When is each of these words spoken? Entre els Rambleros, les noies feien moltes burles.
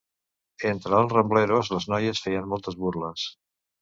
Entre 0.69 0.95
els 0.99 1.13
Rambleros, 1.17 1.71
les 1.75 1.87
noies 1.95 2.25
feien 2.25 2.49
moltes 2.55 2.79
burles. 2.85 3.29